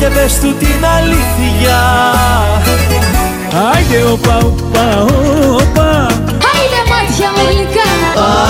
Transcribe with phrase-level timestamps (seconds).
[0.00, 1.78] Και πες του την αλήθεια.
[3.72, 5.02] Άιντε οπα οπα
[5.60, 5.90] οπα
[6.52, 7.90] Άιντε μάτια μου γλυκά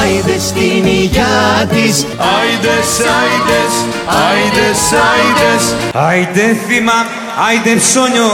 [0.00, 2.06] Άιντε στην υγειά της.
[2.36, 2.90] Άιντες,
[3.20, 3.72] άιντες,
[4.26, 5.64] άιντες, άιντες.
[6.08, 6.98] Άιντε θύμα,
[7.46, 8.30] άιντε ψώνιο,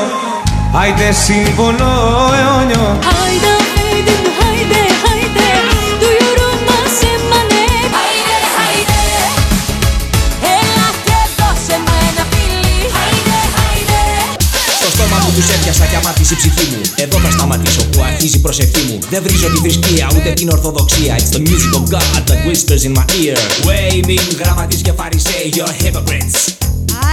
[0.80, 1.92] άιντε σύμβολο
[2.38, 2.86] αιώνιο.
[3.22, 3.45] Άιντε, άιντε
[16.27, 16.80] έπιασα και αμάθησε η ψυχή μου.
[17.05, 18.99] Εδώ θα σταματήσω που αρχίζει η προσευχή μου.
[19.10, 21.16] Δεν βρίζω τη θρησκεία ούτε την ορθοδοξία.
[21.19, 23.38] It's the music of God that whispers in my ear.
[23.69, 26.37] Waving γραμματείς και φαρισαίοι You're hypocrites.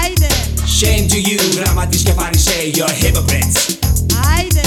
[0.02, 0.30] Άιντε,
[0.80, 3.58] Shame to you γραμματείς και φαρισαίοι You're hypocrites.
[4.36, 4.64] Άιντε.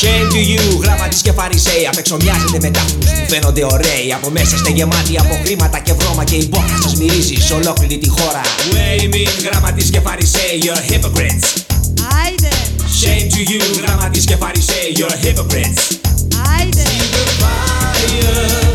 [0.00, 1.86] Shame to you γραμματείς και φαρισαίοι.
[1.92, 4.08] Απεξομοιάζετε με τάφους που φαίνονται ωραίοι.
[4.16, 7.98] Από μέσα είστε γεμάτοι από χρήματα και βρώμα Και η μπόχα σας μυρίζει σε ολόκληρη
[7.98, 8.42] τη χώρα.
[8.74, 11.67] Waving γραμματείς και φαρισαίοι You're hypocrites
[12.24, 12.48] Άιντε,
[13.00, 15.96] Shame to you γραμματείς και φαρισαίοι You're hypocrites
[16.58, 16.82] άιντε
[17.14, 18.68] the fire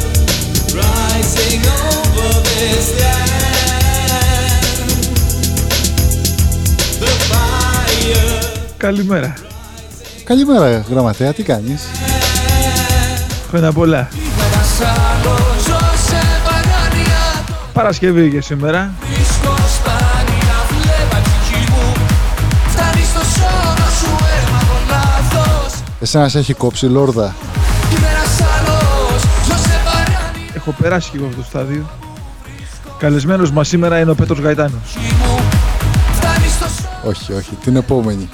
[0.80, 3.44] rising over this land.
[7.02, 8.44] The fire.
[8.78, 9.34] Καλημέρα.
[10.24, 11.82] Καλημέρα, γραμματέα, τι κάνεις;
[13.48, 14.10] Χρόνια πολλά.
[17.74, 18.94] Παρασκευή και σήμερα.
[26.04, 27.36] Εσένας σε έχει κόψει λόρδα.
[30.54, 31.90] Έχω περάσει και εγώ αυτό το στάδιο.
[32.98, 34.98] Καλεσμένος μας σήμερα είναι ο Πέτρος Γαϊτάνος.
[37.04, 38.30] Όχι, όχι, την επόμενη.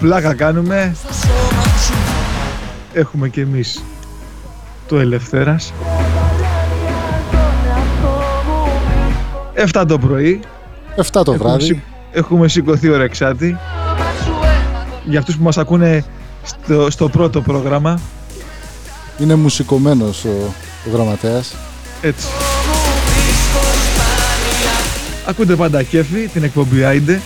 [0.00, 0.96] Πλάκα κάνουμε.
[2.92, 3.82] Έχουμε και εμείς
[4.88, 5.72] το Ελευθέρας.
[9.72, 10.40] 7 το πρωί.
[10.96, 11.64] 7 το Έχουμε, βράδυ.
[11.64, 13.56] σηκ- έχουμε σηκωθεί ώρα εξάτη.
[15.04, 16.04] Για αυτούς που μας ακούνε
[16.44, 18.00] στο, στο πρώτο πρόγραμμα.
[19.18, 20.54] Είναι μουσικωμένος ο,
[20.86, 21.54] ο γραμματέας.
[22.00, 22.26] Έτσι.
[25.26, 27.20] Ακούτε πάντα κέφι, την εκπομπή Άιντε.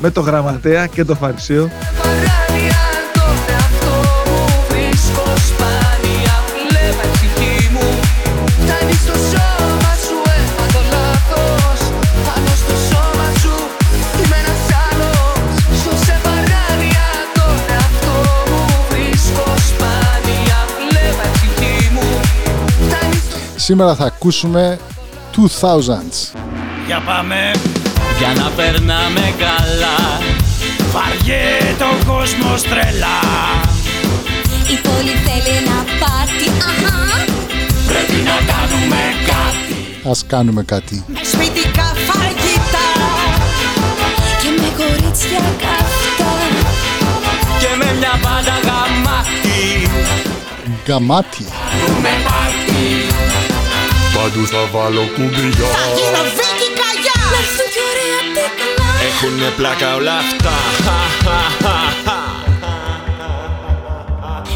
[0.00, 1.70] Με το γραμματέα και το φαρισαίο.
[23.64, 24.78] Σήμερα θα ακούσουμε
[25.36, 26.36] 2000s.
[26.86, 27.50] Για πάμε.
[28.18, 29.98] Για να περνάμε καλά.
[30.92, 33.20] Βαριέται ο κόσμος τρελά.
[34.72, 36.98] Η πόλη θέλει ένα πάρτι, αχα.
[37.88, 39.00] Πρέπει να κάνουμε
[39.32, 40.08] κάτι.
[40.10, 41.04] Ας κάνουμε κάτι.
[41.06, 42.90] Με σπιτικά φαγητά.
[44.42, 46.32] Και με κορίτσια καυτά.
[47.58, 49.90] Και με μια μπάντα γαμάτι.
[50.84, 51.44] Γκαμάτι.
[54.24, 55.70] Παντού θα βάλω κουμπιά.
[55.96, 57.18] Γίνω Βίκυ Καγιά.
[57.32, 60.54] Να έρθουν κι ωραία τεκνά Έχουνε πλάκα όλα αυτά.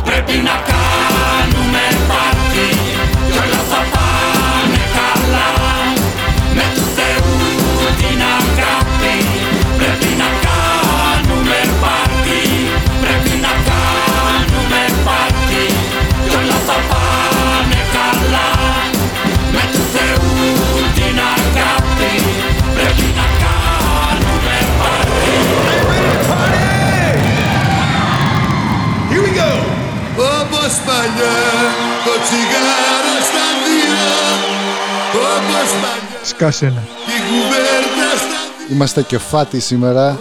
[0.05, 2.69] Πρέπει να κάνουμε πάρτι
[3.33, 4.08] Κι όλα θα πάνε
[36.23, 36.83] Σκάσε ένα.
[37.07, 40.19] η κουβέρτα στα δύο Είμαστε κεφάτι σήμερα.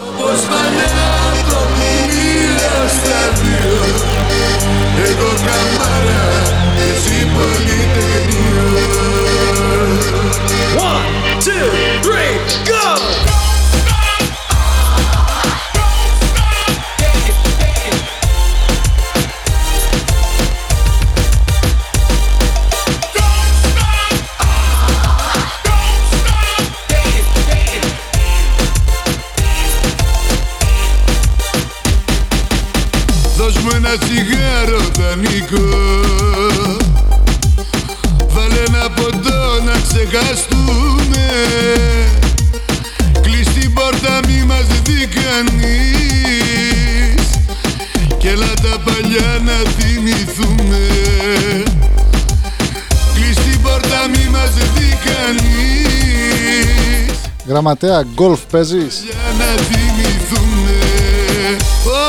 [57.68, 60.78] Γραμματέα, γκολφ παίζεις; Για να θυμηθούμε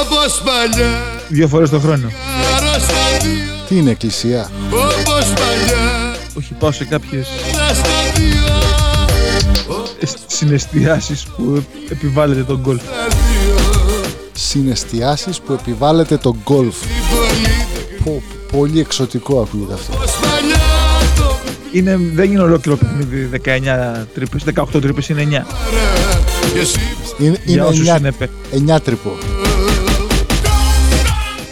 [0.01, 2.11] όπως παλιά Δύο φορές το χρόνο.
[2.57, 8.39] Άρρωστα δύο Τι είναι εκκλησία; όπως παλιά Όχι, πάω σε κάποιες Άρρωστα δύο
[10.27, 12.83] συναισθιάσεις που επιβάλλεται τον γκολφ.
[12.83, 13.57] Τα δύο
[14.33, 16.77] Συναισθιάσεις που επιβάλλεται το γκολφ.
[16.79, 17.67] Πολύ
[18.05, 18.23] Πω,
[18.53, 19.93] πολύ εξωτικό ακούγεται αυτό.
[21.69, 25.27] Όπως παλιά το Είναι, δεν είναι ολόκληρο παιχνίδι 19 τρύπες, 18 τρύπες είναι 9.
[25.27, 25.45] παρά
[26.53, 26.79] Και εσύ
[27.19, 28.29] Είναι, Για είναι όσους εννιά, είναι πέ.
[28.51, 29.17] εννιά τρυπο.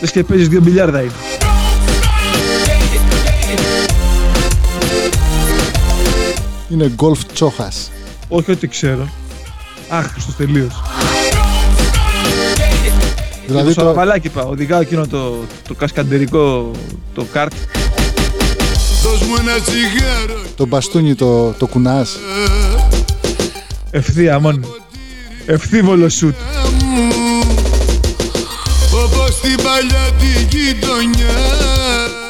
[0.00, 1.12] Λες και παίζεις δύο μπιλιάρδα είναι.
[6.68, 7.90] Είναι γκολφ τσόχας.
[8.28, 9.08] Όχι ότι ξέρω.
[9.88, 10.82] Άχρηστος τελείως.
[13.46, 14.48] Δηλαδή το το, σαραβαλάκι πάω.
[14.48, 15.34] Οδηγάω εκείνο το,
[15.68, 16.70] το κασκαντερικό
[17.14, 17.52] το κάρτ.
[19.06, 22.16] Δώσ' μου ένα τσιγάρο το μπαστούνι το, το κουνάς.
[23.90, 24.60] Ευθεία μόνο.
[25.46, 26.34] Ευθύβολο σουτ.
[26.84, 27.08] μου
[29.04, 31.36] Όπως την παλιά τη γειτονιά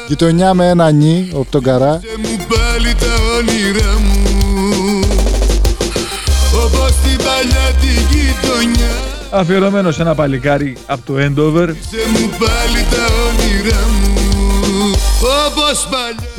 [0.08, 2.00] Γειτονιά με ένα νι, από τον καρά.
[2.02, 5.00] Σε μου πάλι τα όνειρά μου
[6.64, 8.90] Όπως την παλιά τη γειτονιά
[9.30, 11.68] Αφιερωμένος σε ένα παλικάρι από το Endover.
[11.90, 14.25] Σε μου πάλι τα όνειρά μου Όπως παλιά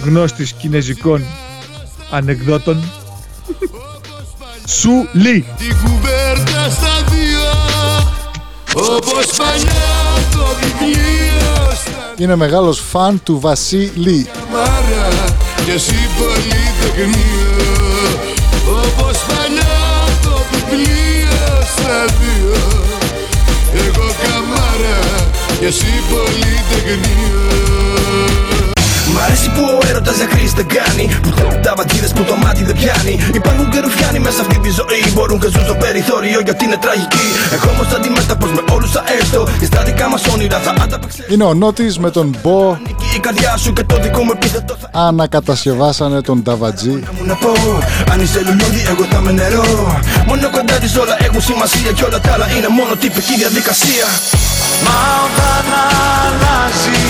[0.04, 1.26] Γνώστης κινέζικων
[2.12, 2.84] ανεκδότων.
[4.68, 5.46] Σου Λί.
[5.58, 7.50] την κουβέρτα στα δύο
[8.74, 9.94] Όπως παλιά
[10.32, 14.28] το βιβλίο στα Είναι μεγάλος φαν του Βασίλη.
[14.52, 17.66] μάρα Και εσύ πολυτεχνείο
[18.70, 22.56] Όπως παλιά το βιβλίο στα δύο
[23.74, 25.30] Εγώ καμάρα
[25.60, 28.07] Και εσύ πολυτεχνείο
[29.38, 31.06] Μ' αρέσει που ο έρωτας για κρίση δεν κάνει.
[31.24, 33.14] Που θέλουν τα βατζίδε που το μάτι δεν πιάνει.
[33.40, 35.02] Υπάρχουν και ρουφιάνοι μέσα αυτή τη ζωή.
[35.14, 37.28] Μπορούν και ζουν στο περιθώριο γιατί είναι τραγική.
[37.56, 39.42] Εγώ όμως αντιμέτωπο με όλους θα έρθω.
[39.60, 41.34] Και στα δικά μας όνειρα θα ανταπεξέλθω.
[41.34, 42.78] Είναι ο Νότης με τον Μπο.
[43.16, 46.90] Η καρδιά σου και το δικό μου επίθετο θα Ανακατασκευάσανε τον Ταβατζή.
[46.90, 47.52] μου να πω.
[48.12, 49.66] Αν είσαι λουλούδι, εγώ θα με νερό.
[50.28, 51.92] Μόνο κοντά της όλα έχουν σημασία.
[51.98, 54.06] Και όλα τα άλλα είναι μόνο τυπική διαδικασία.
[54.86, 55.66] Μα όταν
[56.24, 57.06] αλλάζει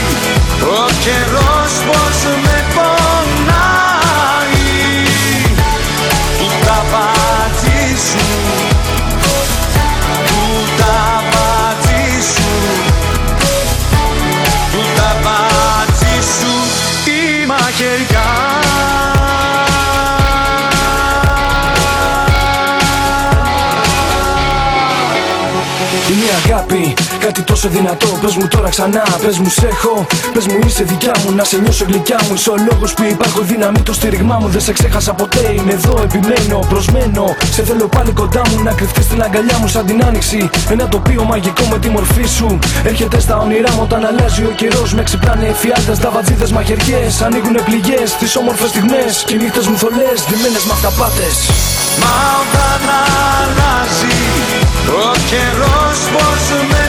[0.62, 3.68] ο καιρός πως με πονάει.
[6.38, 8.26] Του ταβάτζι σου
[10.28, 10.44] Του
[10.78, 12.52] ταβάτζι σου
[14.72, 16.54] Του ταβάτζι σου
[17.12, 18.26] η μαχαιριά
[26.10, 26.94] Είναι η αγάπη,
[27.28, 28.08] κάτι τόσο δυνατό.
[28.22, 30.06] Πες μου τώρα ξανά, πες μου σε έχω.
[30.34, 32.34] Πες μου είσαι δικιά μου, να σε νιώσω γλυκιά μου.
[32.34, 34.48] Είσαι ο λόγος που υπάρχω, η δύναμη το στήριγμά μου.
[34.48, 37.26] Δεν σε ξέχασα ποτέ, είναι εδώ, επιμένω, προσμένω.
[37.56, 40.50] Σε θέλω πάλι κοντά μου, να κρυφτείς στην αγκαλιά μου σαν την άνοιξη.
[40.70, 42.60] Ένα τοπίο μαγικό με τη μορφή σου.
[42.84, 44.94] Έρχεται στα όνειρά μου όταν αλλάζει ο καιρός.
[44.94, 47.22] Με ξυπνάνε εφιάλτε, δαβατζίδε μαχαιριές.
[47.22, 49.24] Ανοίγουν πληγές, τις όμορφες στιγμές.
[49.28, 51.28] Και οι νύχτες μου θολές, ντυμένες με αυταπάτε.
[52.02, 52.82] Μα όταν
[53.40, 54.18] αλλάζει
[54.88, 56.84] ο καιρός πως με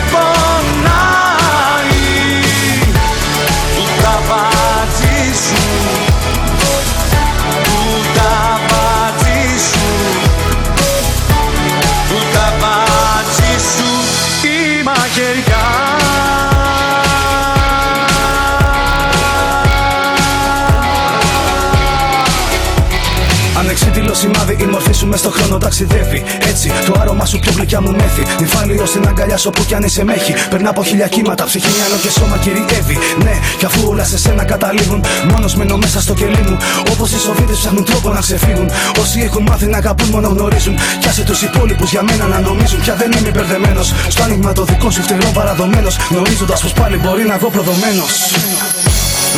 [25.19, 26.25] στο χρόνο ταξιδεύει.
[26.51, 28.23] Έτσι, το άρωμά σου πιο γλυκιά μου μέθη.
[28.41, 30.35] Νυφάλιο στην αγκαλιά σου όπου κι αν είσαι μέχη.
[30.51, 32.99] Περνά από χίλια κύματα, ψυχή, μυαλό και σώμα κυριεύει.
[33.25, 36.57] Ναι, κι αφού όλα σε σένα καταλήγουν, μόνος μένω μέσα στο κελί μου.
[36.93, 38.71] Όπως οι σοβίδε ψάχνουν τρόπο να ξεφύγουν.
[39.01, 40.75] Όσοι έχουν μάθει να αγαπούν, μόνο γνωρίζουν.
[41.01, 42.81] Κι άσε τους υπόλοιπους για μένα να νομίζουν.
[42.81, 43.93] Πια δεν είμαι μπερδεμένος.
[44.09, 45.97] Στο άνοιγμα το δικό σου φτερό παραδομένος.
[46.11, 48.13] Γνωρίζοντας πως πάλι μπορεί να βγω προδομένος.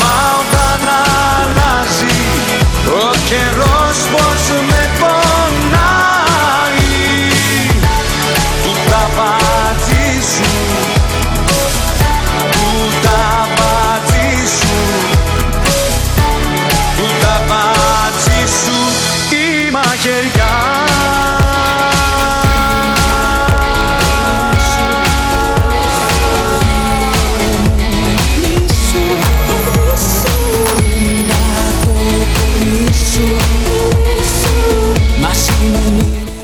[0.01, 0.81] Μα όταν
[1.37, 2.21] αλλάζει
[3.03, 4.83] ο καιρός πως με
[5.71, 6.00] πονάει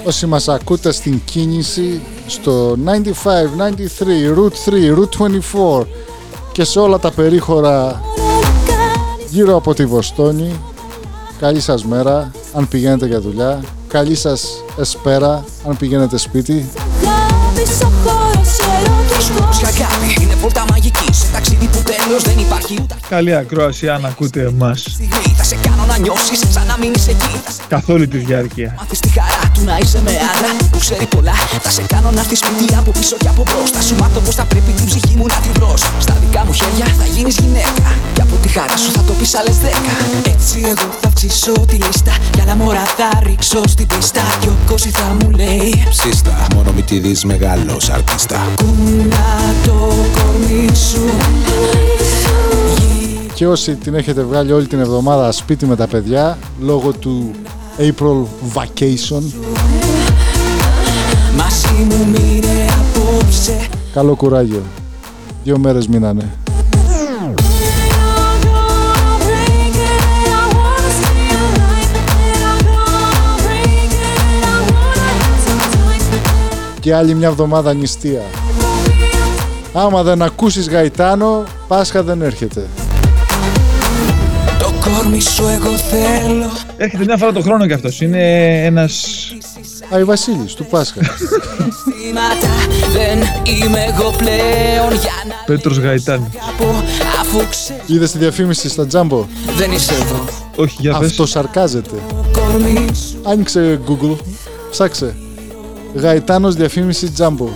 [0.06, 2.96] Όσοι μας ακούτε στην κίνηση στο 95,
[3.58, 5.86] 93, Route 3, Route 24
[6.52, 8.00] και σε όλα τα περίχωρα
[9.30, 10.60] γύρω από τη Βοστόνη
[11.38, 16.68] καλή σας μέρα αν πηγαίνετε για δουλειά καλή σας εσπέρα αν πηγαίνετε σπίτι.
[17.56, 22.78] Αγάπης ο χώρος ερωτικός Για αγάπη είναι βόλτα μαγική Σε ταξίδι που τέλος δεν υπάρχει
[22.82, 27.08] ούτε Καλή ακρόαση αν ακούτε εμάς στιγμή Θα σε κάνω να νιώσεις σαν να μείνεις
[27.08, 28.74] εκεί Θα σε καθ' όλη τη διάρκεια.
[29.64, 32.20] Μάθεις τη χαρά του να είσαι με άντρα που ξέρει πολλά Θα σε κάνω να
[32.20, 33.70] έρθεις σπίτι από πίσω και από μπρος.
[33.70, 35.82] Θα σου μάθω πως θα πρέπει την ψυχή μου να τη βρως.
[35.98, 37.88] Στα δικά μου χέρια θα γίνεις γυναίκα.
[38.14, 39.94] Και από τη χαρά σου θα το πεις άλλες δέκα.
[40.34, 42.12] Έτσι εγώ θα αυξήσω τη λίστα.
[42.30, 44.22] Κι άλλα μωρά θα ρίξω στην πίστα.
[44.40, 48.38] Κι ο Κώσης θα μου λέει Ψίστα, μόνο μη τη δεις μεγάλος αρτίστα.
[48.56, 49.26] Κούνα
[49.66, 49.76] το
[50.16, 51.04] κορμί σου.
[53.34, 57.30] Και όσοι την έχετε βγάλει όλη την εβδομάδα σπίτι με τα παιδιά λόγω του
[57.78, 59.22] April Vacation,
[61.36, 64.62] Μαζί μου μείνε απόψε καλό κουράγιο.
[65.44, 66.38] Δύο μέρες μείνανε.
[76.80, 78.22] Και άλλη μια εβδομάδα νηστεία.
[79.72, 82.66] Άμα δεν ακούσεις Γαϊτάνο, Πάσχα δεν έρχεται.
[84.86, 88.00] Το κόρμι σου εγώ θέλω Έρχεται μια φορά το χρόνο κι αυτός.
[88.00, 88.20] Είναι
[88.64, 89.06] ένας...
[89.90, 91.00] Άι Βασίλης, του Πάσχα.
[91.02, 92.48] Σήματα
[92.92, 96.28] δεν είμαι εγώ πλέον Για να Πέτρος Γαϊτάνη.
[96.58, 96.84] πω
[97.20, 99.26] αφού ξέρω Είδες τη διαφήμιση στα Τζάμπο;
[99.56, 100.24] δεν είσαι εδώ
[100.56, 101.08] Όχι, για πες.
[101.08, 101.96] Αυτό σαρκάζεται.
[102.08, 104.16] Το κόρμι σου Άνοιξε Google,
[104.70, 105.16] ψάξε.
[105.94, 107.48] Γαϊτάνος διαφήμιση Τζάμπο.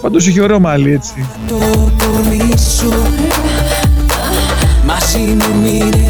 [0.00, 1.28] Πάντως είχε ωραίο μάλι έτσι.
[1.48, 1.54] Το
[1.98, 2.92] κόρμι σου
[4.86, 6.01] Μαζί μου μείνε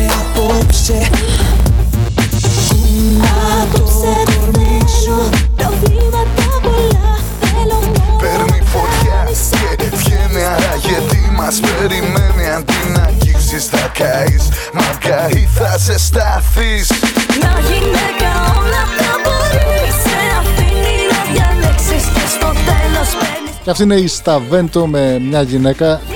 [0.83, 1.11] απόψε
[2.69, 7.19] Κούνα το κόρμι σου Προβλήματα πολλά.
[7.41, 9.21] Θέλω μόνο Παίρνει φωτιά
[9.77, 12.47] και βγαίνει άραγε τι μας περιμένει.
[12.57, 14.49] Αντί να αγγίξεις θα καείς.
[14.73, 16.91] Μα καεί θα ζεσταθείς
[17.39, 19.95] Μια γυναίκα όλα τα μπορείς.
[20.05, 23.55] Σε αφήνει να διαλέξεις και στο τέλος παίρνεις.
[23.65, 25.87] Και αυτή είναι η Σταβέντο με μια γυναίκα.
[25.87, 26.12] Γυναίκα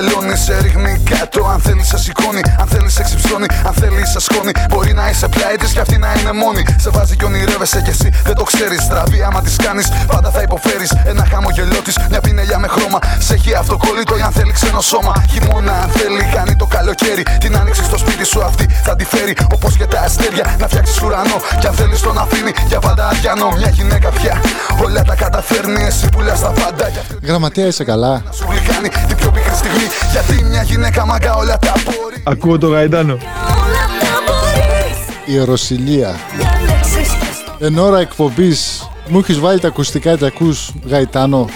[0.00, 2.42] είμαι παντελόνι Σε ρίχνει κάτω, αν θέλει σε σηκώνει.
[2.60, 4.52] Αν θέλει σε ξυψώνει, αν θέλει σε σκόνη.
[4.70, 6.62] Μπορεί να είσαι πλάι της και αυτή να είναι μόνη.
[6.76, 8.82] Σε βάζει και ονειρεύεσαι κι εσύ, δεν το ξέρεις.
[8.82, 10.90] Στραβή άμα της κάνεις, πάντα θα υποφέρεις.
[11.04, 12.98] Ένα χαμογελό της, μια πινελιά με χρώμα.
[13.18, 15.12] Σε έχει αυτοκόλλητο ή αν θέλει ξένο σώμα.
[15.30, 17.22] Χειμώνα αν θέλει, κάνει το καλοκαίρι.
[17.40, 19.34] Την άνοιξη στο σπίτι σου αυτή θα τη φέρει.
[19.54, 21.38] Όπως και τα αστέρια, να φτιάξεις ουρανό.
[21.60, 23.48] Κι αν θέλεις τον αφήνει, για πάντα αδιανό.
[23.56, 24.40] Μια γυναίκα πια,
[24.84, 25.82] όλα τα καταφέρνει.
[25.84, 28.22] Εσύ που λες τα πάντα κι αυτή Γραμματέα είσαι καλά.
[28.36, 28.88] σου γλυκάνει.
[29.08, 33.12] Την πιο πικρή στιγμή Γιατί μια γυναίκα μαγκα όλα τα μπορεί Ακούω το Γαϊτάνο.
[33.12, 36.14] Όλα τα μπορείς Η Ρωσιλία.
[36.36, 41.48] Διαλέξεις και στο Εν ώρα εκπομπής μου έχεις βάλει τα ακουστικά και ακούς Γαϊτάνο;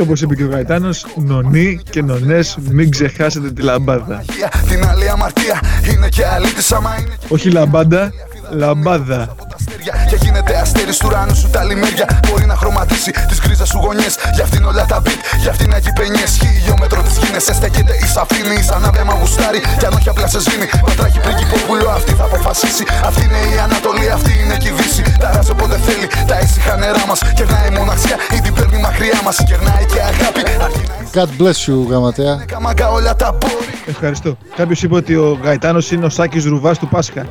[0.00, 4.24] Και όπως είπε και ο Γαϊτάνος, νονί και νονές μην ξεχάσετε τη λαμπάδα.
[4.68, 5.60] Την άλλη αμαρτία
[5.92, 8.12] είναι και αλήτης άμα είναι και Όχι λαμπάντα,
[8.50, 9.34] λαμπάδα.
[9.64, 9.94] Τα αστέρια.
[10.10, 12.06] Και γίνεται αστέρι του ουρανού σου τα λιμέρια.
[12.26, 14.14] Μπορεί να χρωματίσει τις γκρίζες σου γωνιές.
[14.34, 16.30] Γι' αυτήν όλα τα beat, γι' αυτήν έχει πενιές.
[16.42, 18.62] Χιλιόμετρο της γίνες στέκεται η σαφήνη.
[18.62, 20.66] Σαν να μα γουστάρει κι αν όχι απλά σε σβήνει.
[20.86, 22.84] Πατράχει πριγκυπόπουλο αυτή θα αποφασίσει.
[23.08, 25.02] Αυτή είναι η Ανατολή, αυτή είναι και η Δύση.
[25.22, 27.20] Ταράζει όποτε θέλει, τα ήσυχα νερά μας.
[27.38, 29.36] Κερνάει η μοναξιά ή την παίρνει μακριά μας.
[29.50, 32.34] Κερνάει και αγάπη, αρκεί να είσαι God bless you γραμματέα.
[32.46, 33.74] καμαγκά όλα τα μπορεί.
[33.86, 34.36] Ευχαριστώ.
[34.56, 37.26] Κάποιος είπε ότι ο Γαϊτάνος είναι ο Σάκης Ρουβάς του Πάσχα.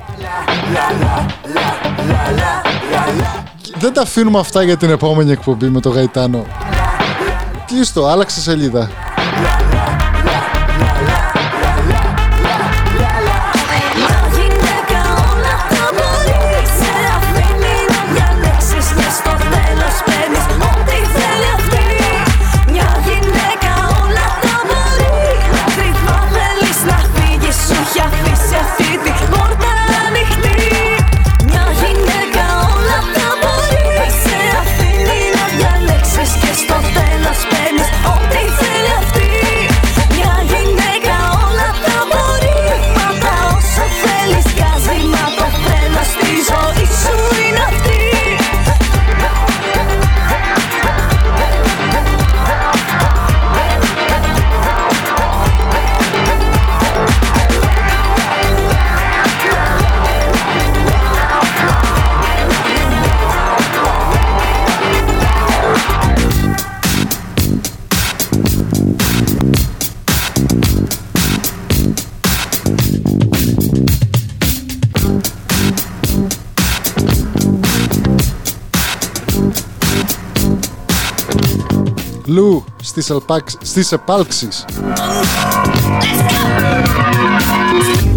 [3.79, 6.46] Δεν τα αφήνουμε αυτά για την επόμενη εκπομπή με το Γαϊτάνο.
[7.65, 8.89] Κλείστο, άλλαξε σελίδα.
[82.99, 84.64] στις, ελπάξ, στις επάλξεις.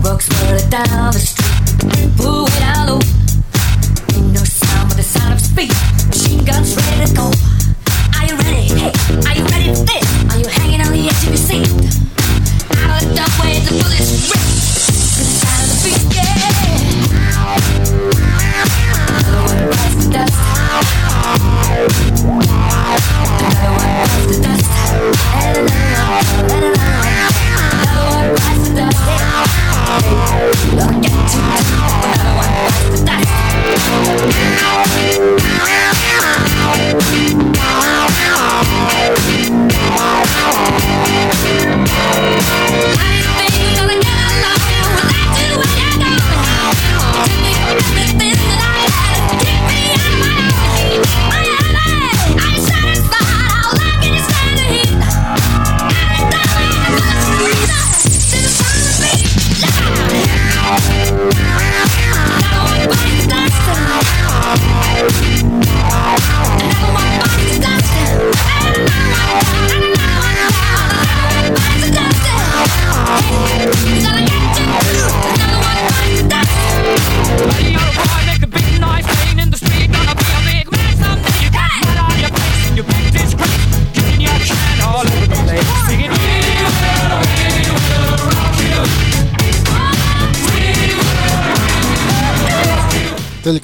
[0.04, 0.68] Bucks further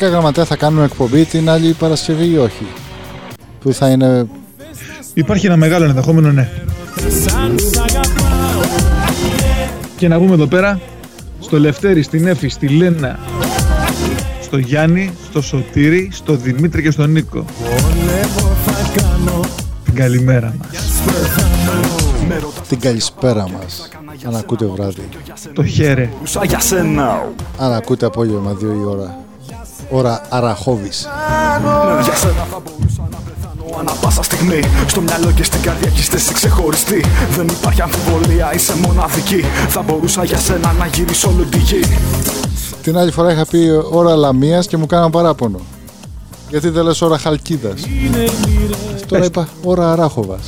[0.09, 2.67] Τελικά γραμματέα θα κάνουμε εκπομπή την άλλη Παρασκευή ή όχι;
[3.61, 4.27] Που θα είναι
[5.15, 6.49] Υπάρχει ένα μεγάλο ενδεχόμενο, ναι.
[9.97, 10.81] Και να πούμε εδώ πέρα,
[11.41, 13.19] στο Λευτέρη, στην Έφη, στη Λένα,
[14.43, 17.45] στο Γιάννη, στο Σωτήρη, στο Δημήτρη και στον Νίκο.
[19.85, 21.03] Την καλημέρα μας.
[22.69, 23.89] την καλησπέρα μας.
[24.27, 25.09] Αν ακούτε βράδυ.
[25.53, 26.11] Το χέρε.
[26.47, 27.29] Για σένα.
[27.59, 29.27] Αν ακούτε απόγευμα 2 η ώρα.
[29.91, 31.09] Ώρα Αραχώβης.
[32.03, 34.61] Για σένα θα μπορούσα να πεθάνω ανά πάσα στιγμή.
[34.87, 37.05] Στο μυαλό και στην καρδιά κι είστε εσύ ξεχωριστή.
[37.37, 39.45] Δεν υπάρχει αμφιβολία, είσαι μοναδική.
[39.69, 41.81] Θα μπορούσα για σένα να γυρίσω όλη τη γη.
[42.83, 45.59] Την άλλη φορά είχα πει ώρα Λαμίας και μου κάναν παράπονο.
[46.51, 47.83] Γιατί δεν λες ώρα Χαλκίδας;
[49.07, 50.41] Τώρα είπα ώρα Αράχοβας.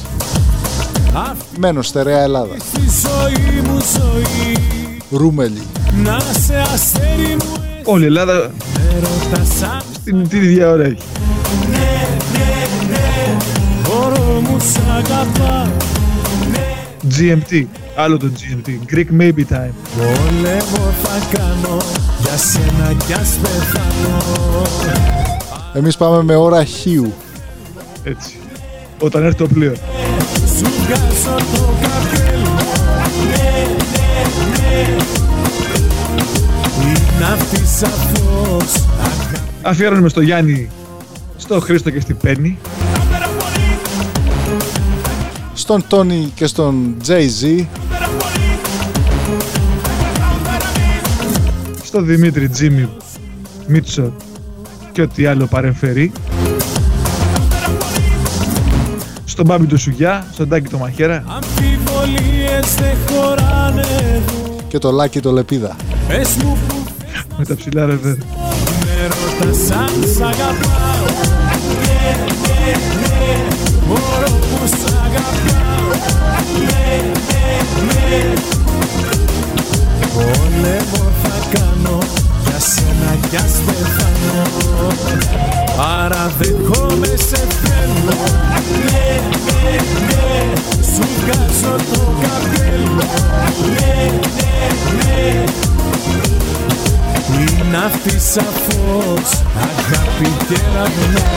[1.58, 2.54] Μένω στερεά Ελλάδα.
[3.02, 5.62] ζωή μου ζωή Ρούμελι.
[6.02, 8.50] Να σε αστέρι μου Όλη η Ελλάδα
[8.94, 11.02] έρωτα σαν στην την ίδια ώρα έχει.
[13.84, 15.76] χώρο μου σ' αγαπάω
[17.18, 17.64] GMT.
[17.96, 18.94] Άλλο το GMT.
[18.94, 19.74] Greek Maybe Time.
[19.96, 21.76] Πόλεμο θα κάνω
[22.20, 24.62] για σένα κι ας πεθάνω
[25.74, 27.12] Εμείς πάμε με ώρα Χίου.
[28.04, 28.34] Έτσι.
[28.98, 29.74] Όταν έρθει το πλοίο.
[30.58, 32.54] Σου βγάζω το καπέλο
[33.30, 34.22] Ναι, ναι,
[34.58, 36.59] ναι Είναι αυτή σαφώς
[39.62, 40.70] Αφιέρωνουμε στο Γιάννη,
[41.36, 42.58] στο Χρήστο και στην Πέννη.
[45.54, 47.66] Στον Τόνι και στον Jay-Z.
[51.90, 52.88] στο Δημήτρη Τζίμι
[53.66, 54.12] Μίτσο
[54.92, 56.12] και ό,τι άλλο παρεμφερεί.
[59.24, 61.24] Στον Μπάμπη του Σουγιά, στον Τάκη το Μαχαίρα.
[61.26, 65.76] Αμφιβολίες δεν χωράνε εδώ Και το Λάκη το Λεπίδα.
[66.08, 66.76] Πες μου που
[67.38, 68.16] Με τα ψηλά ρεβέρ.
[68.16, 71.06] με ρωτάς αν σ' αγαπάω
[71.82, 73.48] Ναι, ναι, ναι
[73.86, 75.88] Μωρό που σ' αγαπάω
[76.58, 78.34] Ναι, ναι, ναι
[80.14, 82.19] Πόλεμο θα κάνω για
[82.60, 84.44] σένα κι ας πεθάνω
[86.02, 88.18] Άρα δεχόμαι σε θέλω.
[88.84, 90.54] Ναι, ναι, ναι
[90.92, 93.06] Σου βγάζω το καπέλο.
[93.74, 94.10] Ναι,
[94.46, 95.44] ναι, ναι.
[97.40, 99.28] Είναι αυτή σαφώς
[99.68, 101.30] αγάπη και ραυνά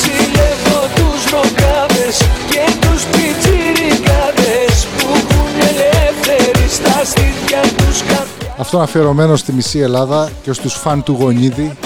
[0.00, 2.16] Συλλεύω τους ροκάδες
[2.50, 7.98] και τους πιτσιρικάδες που έχουν ελεύθεροι στα στήθια τους.
[8.08, 11.76] καρδιούς Αυτό αφιερωμένο στη μισή Ελλάδα και στους φαν του Γονίδη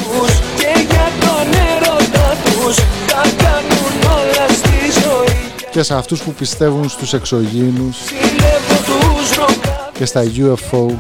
[0.57, 2.77] και για τον έρωτα τους
[3.07, 5.37] τα κάνουν όλα στη ζωή
[5.71, 10.95] και σε αυτούς που πιστεύουν στους εξωγήινους Συλλεύω τους ροκάδες και στα UFO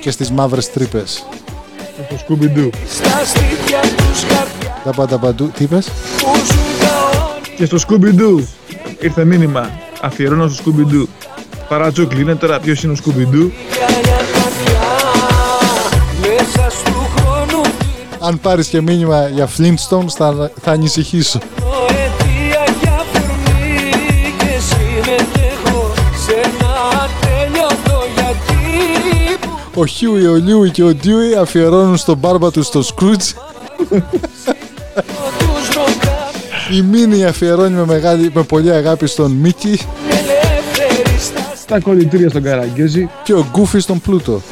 [0.00, 1.26] και στις μαύρες τρύπες.
[1.94, 2.68] Στο Scooby-Doo.
[2.88, 5.50] στα στήθια τους καρδιά Τα πάντα παντού.
[5.56, 8.42] Τι είπες; που ζουν τα όνειρα Και στο Scooby-Doo
[9.00, 9.70] ήρθε μήνυμα.
[10.00, 11.04] Αφιερώνω στο Scooby-Doo.
[11.68, 13.50] Παρατσούκλι είναι τώρα ποιος είναι ο Scooby-Doo;
[18.26, 21.38] αν πάρεις και μήνυμα για Flintstones θα, θα ανησυχήσω.
[29.74, 33.30] Ο Χιούι, ο Λιούι και ο Ντιούι αφιερώνουν στον μπάρμπα τους στο Σκρούτζ.
[36.72, 39.80] Η Μίνι αφιερώνει με, μεγάλη, με πολύ αγάπη στον Μίκη.
[41.66, 43.08] Τα κολλητήρια στον Καραγκέζη.
[43.22, 44.42] Και ο Γκούφι στον Πλούτο.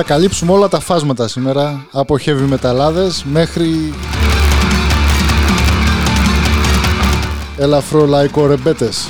[0.00, 3.94] Θα καλύψουμε όλα τα φάσματα σήμερα από heavy μεταλλάδες μέχρι
[7.56, 9.08] ελαφρό λαϊκό ρεμπέτες.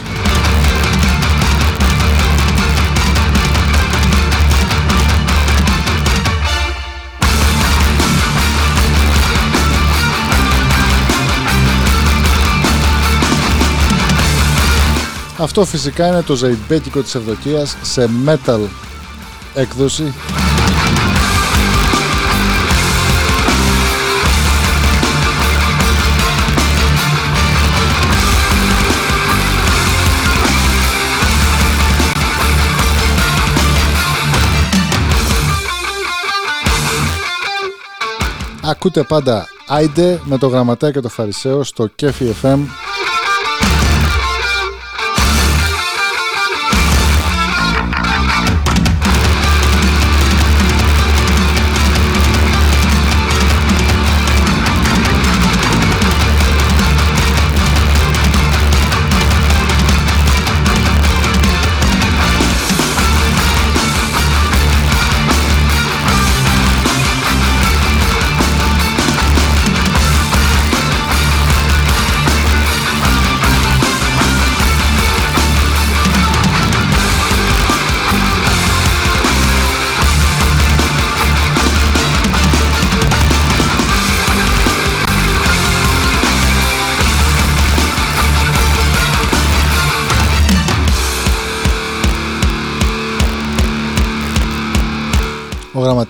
[15.39, 18.61] Αυτό φυσικά είναι το ζεϊμπέκικο της Ευδοκίας σε metal
[19.55, 20.15] έκδοση
[38.69, 42.59] Ακούτε πάντα Άιντε με το γραμματέα και το Φαρισαίο στο Κέφι FM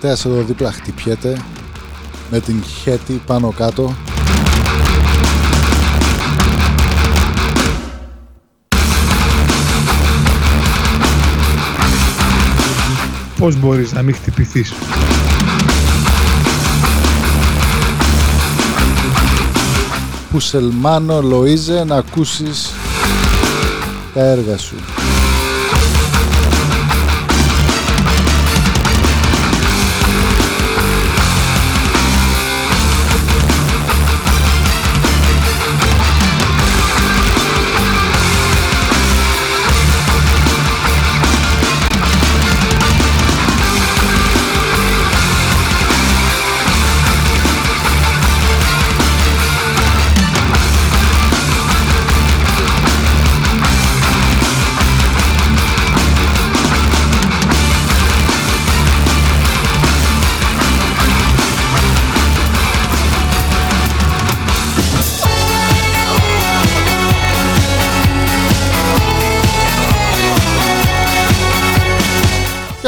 [0.09, 1.41] Ο γραμματέας εδώ δίπλα χτυπιέται
[2.31, 3.95] με την χέτη πάνω κάτω
[13.37, 14.73] Πώς μπορείς να μην χτυπηθείς;
[20.31, 22.73] Πουσελμάνο Λοΐζε να ακούσεις
[24.13, 24.75] τα έργα σου.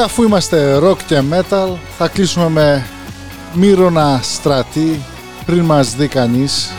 [0.01, 2.87] Και αφού είμαστε rock και metal θα κλείσουμε με
[3.53, 5.01] Μύρονα Στρατή
[5.45, 6.71] πριν μας δει κανείς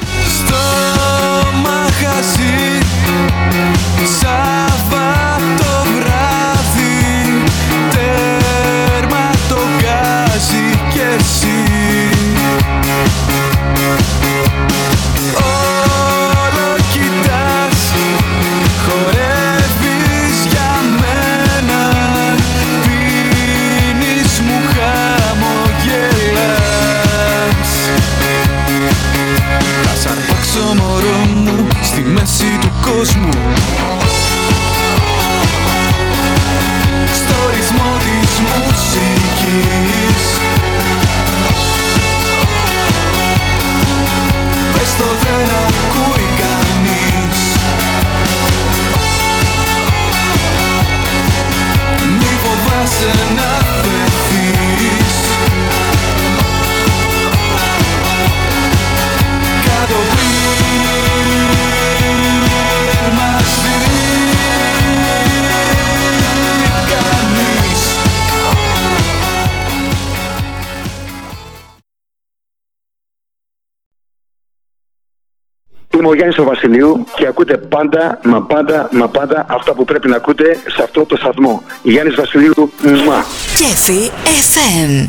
[75.99, 80.09] Είμαι ο Γιάννης ο Βασιλείου και ακούτε πάντα, μα πάντα, μα πάντα αυτά που πρέπει
[80.09, 81.63] να ακούτε σε αυτό το σταθμό.
[81.83, 83.25] Γιάννης Βασιλείου, μουά.
[83.57, 85.09] Κέφι FM.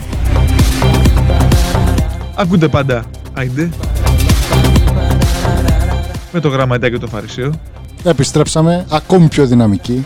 [2.35, 3.69] Ακούτε πάντα, άιντε.
[6.31, 7.51] Με το γραμματάκι το Φαρισαίο.
[8.03, 10.05] Επιστρέψαμε ακόμη πιο δυναμικοί.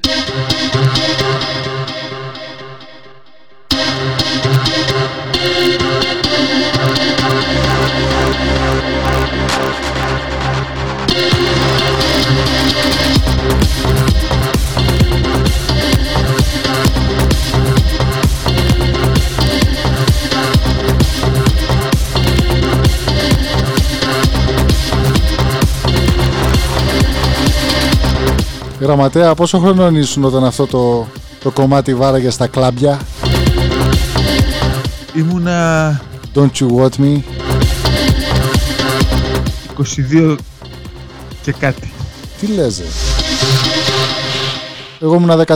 [28.87, 31.07] Γραμματέα, πόσο χρονών ήσουν όταν αυτό το,
[31.43, 32.99] το κομμάτι βάραγε στα κλάμπια.
[35.13, 36.01] Ήμουνα
[36.35, 37.21] Don't you want me;
[40.21, 40.35] 22
[41.41, 41.91] και κάτι.
[42.39, 42.85] Τι λες, ρε;
[44.99, 45.55] Εγώ ήμουνα 14.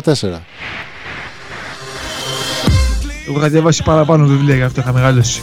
[3.27, 5.41] Εγώ είχα διαβάσει παραπάνω βιβλία γι' αυτό είχα μεγαλώσει.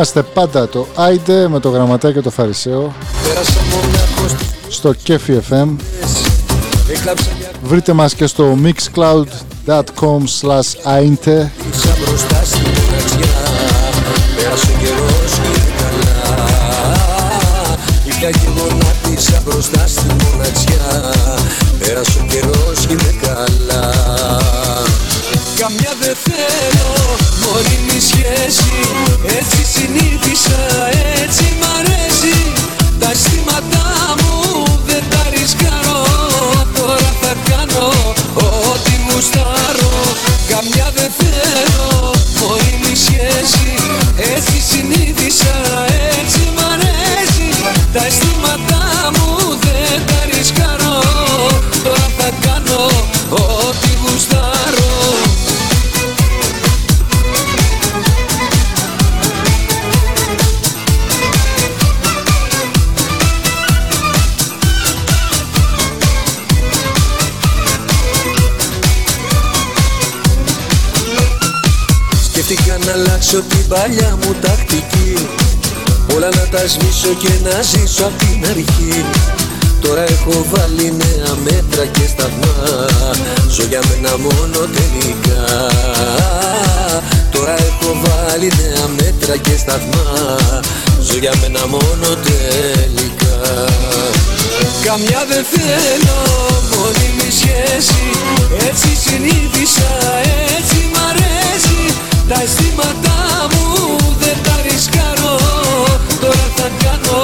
[0.00, 2.94] Είμαστε πάντα το Άιντε με το γραμματέα και το Φαρισαίο.
[3.22, 4.34] Πέρασα μονάχος
[4.68, 5.68] στο Κέφι FM.
[6.90, 13.36] Έκλαψα για Βρείτε μας και στο mixcloud.com slash ainte Ήρθα μπροστά στη μοναξιά
[14.36, 16.36] Πέρασε ο καιρός και είναι καλά
[18.04, 21.14] Ήρθα και γονάτισα μπροστά στη μοναξιά
[21.78, 23.90] Πέρασε ο καιρός και είναι καλά
[25.60, 26.90] Καμιά δεν θέλω
[27.44, 28.72] μόνιμη σχέση.
[29.38, 30.88] Έτσι συνήθισα,
[31.22, 31.89] έτσι μ'
[73.70, 75.14] παλιά μου τακτική.
[76.14, 79.04] Όλα να τα σβήσω και να ζήσω απ' την αρχή.
[79.80, 82.56] Τώρα έχω βάλει νέα μέτρα και σταθμά.
[83.54, 85.44] Ζω για μένα μόνο τελικά.
[87.30, 90.08] Τώρα έχω βάλει νέα μέτρα και σταθμά.
[91.06, 93.36] Ζω για μένα μόνο τελικά.
[94.84, 96.20] Καμιά δεν θέλω
[96.74, 98.02] μόνιμη σχέση.
[98.68, 99.90] Έτσι συνήθισα,
[100.58, 101.80] έτσι μ' αρέσει
[102.30, 103.18] Τα αισθήματά
[103.52, 105.36] μου δεν τα ρισκάρω.
[106.20, 107.22] Τώρα θα κάνω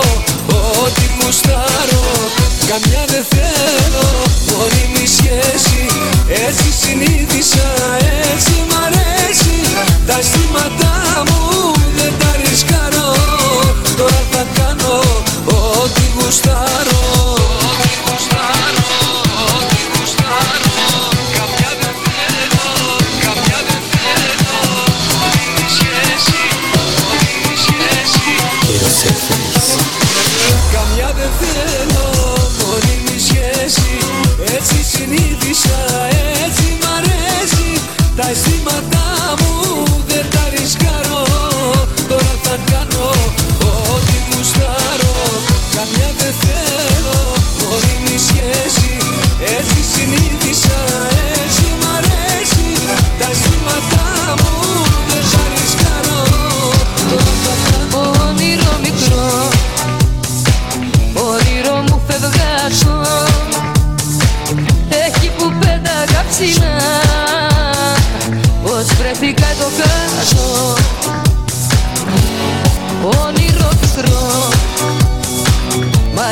[0.83, 2.05] ό,τι γουστάρω
[2.69, 4.09] Καμιά δεν θέλω
[4.57, 5.87] μόνιμη σχέση.
[6.47, 7.36] Έτσι συνήθισα,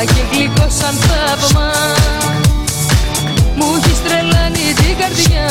[0.03, 1.71] και γλυκό σαν θαύμα.
[3.55, 5.49] Μου έχεις τρελάνει την καρδιά.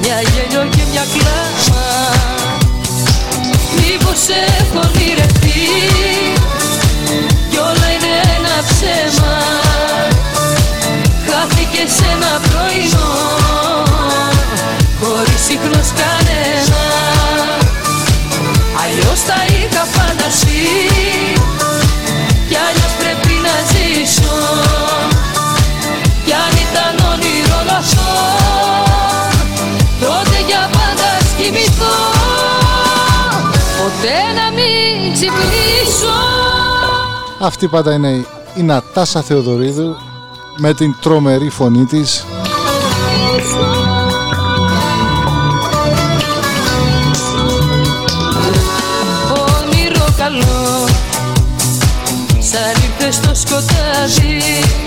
[0.00, 1.86] Μια γέλιο και μια κλάμα.
[3.76, 4.22] Μήπως
[37.44, 39.96] Αυτή πάντα είναι η Νατάσα Θεοδωρίδου
[40.56, 42.26] με την τρομερή φωνή της.
[49.28, 50.88] Όνειρο καλό
[52.38, 54.81] Σαν ήρθες στο σκοτάδι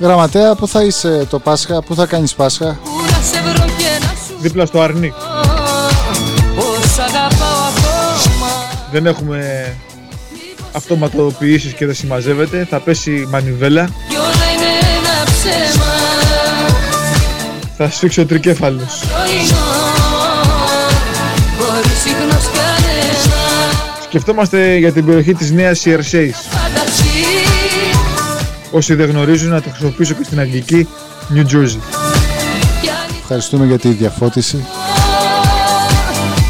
[0.00, 3.98] Γραμματέα, πού θα είσαι το Πάσχα, πού θα κάνεις Πάσχα; Που να σε βρω και
[4.00, 5.12] να σου Δίπλα στο Αρνί.
[6.56, 8.46] Πως αγαπάω ακόμα
[8.92, 9.74] Δεν έχουμε
[10.72, 12.66] αυτοματοποιήσεις και δεν συμμαζεύεται.
[12.70, 13.84] Θα πέσει μανιβέλα.
[13.84, 15.84] Κι όλα είναι ένα ψέμα
[17.76, 19.02] Θα σφίξει ο τρικέφαλος.
[19.12, 19.56] Πρωινό
[21.58, 23.00] Χωρίς ίχνος κανένα
[24.04, 26.36] Σκεφτόμαστε για την περιοχή της Νέας Ιερσέης.
[28.70, 30.88] Φανταστεί Όσοι δεν γνωρίζουν να το χρησιμοποιήσω και στην αγγλική
[31.34, 31.78] New Jersey.
[33.20, 34.64] Ευχαριστούμε για τη διαφώτιση.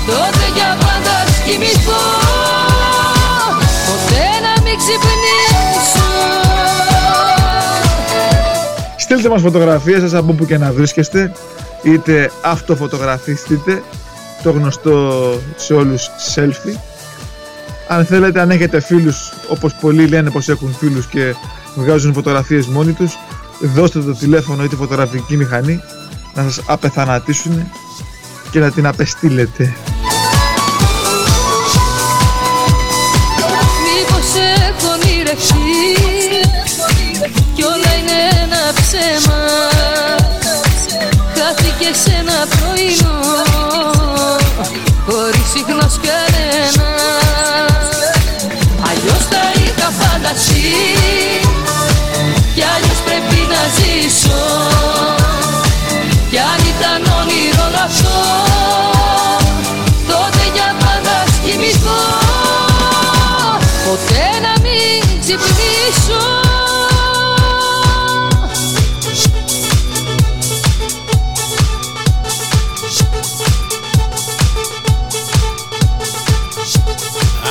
[0.07, 2.03] Τότε για πάντα ας κοιμηθώ
[3.87, 6.09] Ποτέ να μην ξυπνήσω.
[8.97, 11.33] Στείλτε μας φωτογραφίες σας από όπου και να βρίσκεστε.
[11.83, 13.83] Είτε αυτοφωτογραφίστείτε
[14.43, 15.23] το γνωστό
[15.57, 16.79] σε όλους selfie.
[17.89, 21.35] Αν θέλετε αν έχετε φίλους όπως πολλοί λένε πως έχουν φίλους και
[21.75, 23.19] βγάζουν φωτογραφίες μόνοι τους.
[23.61, 25.81] Δώστε το τηλέφωνο ή τη φωτογραφική μηχανή
[26.35, 27.71] να σας απεθανατήσουν
[28.51, 29.75] και να την απεστείλετε
[33.85, 34.29] Μήπως
[34.69, 35.55] έχω ονειρευτεί
[37.55, 39.41] Κι όλα είναι ένα ψέμα.
[41.37, 43.19] Χάθηκε σε ένα πρωινό
[45.07, 46.89] Χωρίς ίχνος κανένα
[48.89, 51.00] Αλλιώς τα είχα φανταστεί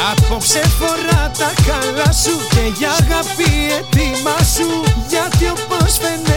[0.07, 4.83] Απόψε φορά τα καλά σου και για αγάπη έτοιμα σου.
[5.07, 6.28] Γιατί όπως φαίνεται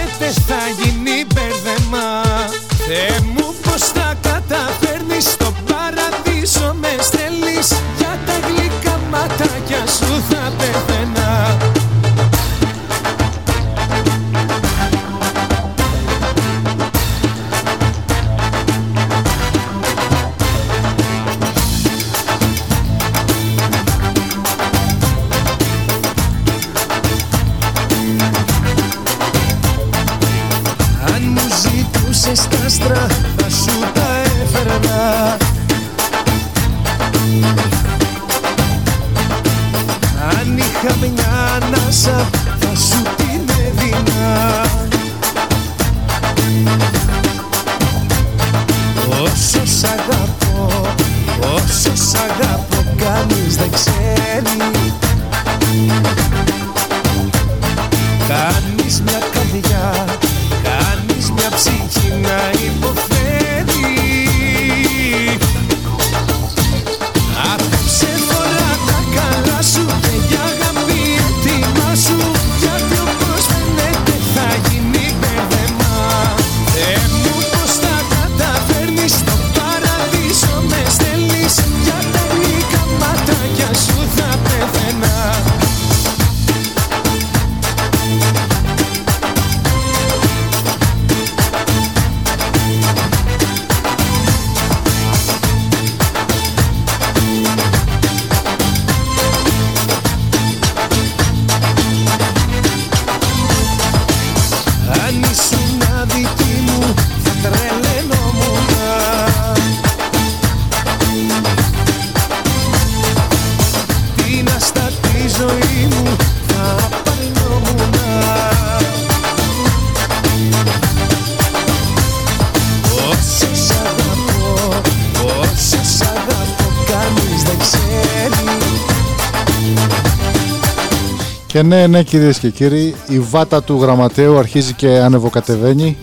[131.62, 135.96] Και ναι, ναι κυρίες και κύριοι, η βάτα του γραμματέου αρχίζει και ανεβοκατεβαίνει.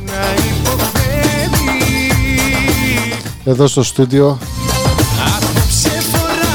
[3.43, 4.38] Εδώ στο στούντιο.
[5.36, 6.49] Απόψε φορά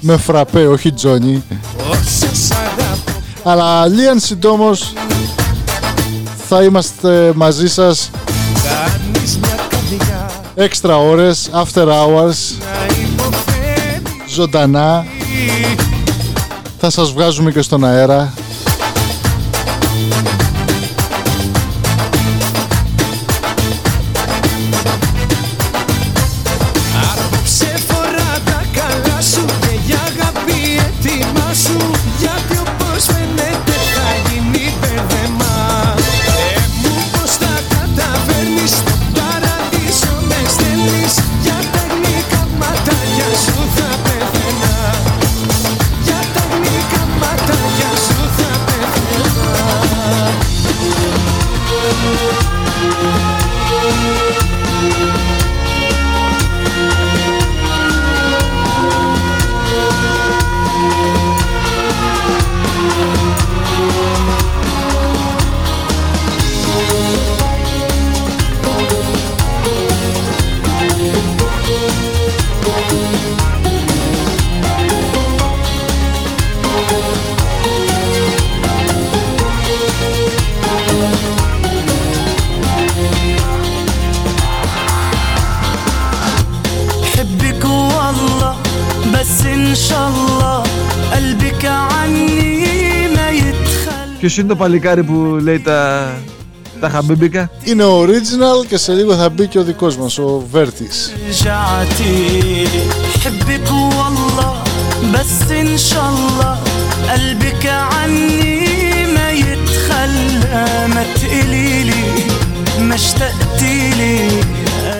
[0.00, 1.42] Με φραπέ, όχι Τζόνι.
[1.90, 4.92] Όσο σ' αγαπώ Αλλά λίγαν συντόμως
[6.48, 8.10] θα είμαστε μαζί σας
[8.64, 15.06] Κάνεις μια καρδιά έξτρα ώρες, after hours, να υποφέρει ζωντανά.
[16.78, 18.32] Θα σας βγάζουμε και στον αέρα.
[94.37, 96.09] είναι το παλικάρι που λέει τα,
[96.79, 97.49] τα χαμπίμπικα.
[97.63, 101.13] Είναι ο original και σε λίγο θα μπει και ο δικός μας, ο Βέρτης.
[101.27, 102.67] رجعتي
[103.23, 104.63] حبك والله
[105.13, 106.57] بس ان شاء الله
[107.11, 108.59] قلبك عني
[109.15, 112.03] ما يتخلى ما تقليلي
[112.87, 114.27] ما اشتقتيلي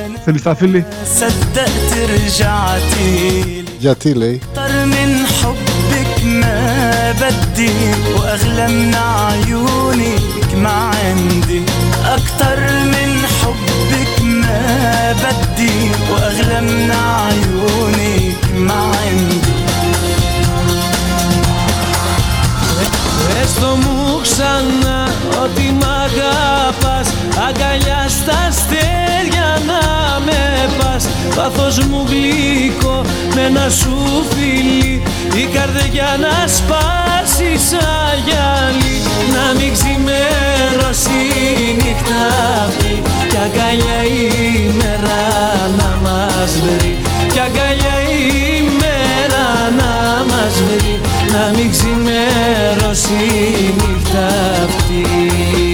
[0.06, 0.86] انا Θέλεις τα φίλη.
[1.20, 4.42] صدقت رجعتي Γιατί λέει.
[4.56, 5.27] أكتر من حبك ما
[7.22, 7.72] بدي
[8.16, 11.62] وأغلى من عيونك ما عندي
[12.06, 19.54] أكتر من حبك ما بدي وأغلى من عيونك ما عندي
[23.44, 25.08] Έστω μου ξανά
[25.44, 27.08] ότι μ' αγαπάς
[27.48, 29.82] Αγκαλιά στα αστέρια να
[30.26, 33.02] με πας Πάθος μου γλυκό
[33.36, 35.04] με ένα σου φίλι
[35.43, 38.97] η καρδιά να σπάσει σαν γυαλί
[39.35, 41.19] Να μην ξημερώσει
[41.67, 42.23] η νύχτα
[42.67, 43.03] αυτή.
[43.29, 45.23] Κι αγκαλιά η μέρα
[45.79, 46.97] να μας βρει.
[47.33, 49.47] Κι αγκαλιά η μέρα
[49.81, 51.01] να μας βρει.
[51.33, 53.19] Να μην ξημερώσει
[53.61, 54.27] η νύχτα
[54.67, 55.68] αυτή